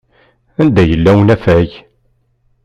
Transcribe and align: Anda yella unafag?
Anda 0.61 0.81
yella 0.89 1.11
unafag? 1.21 1.69